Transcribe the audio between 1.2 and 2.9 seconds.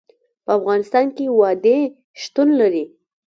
وادي شتون لري.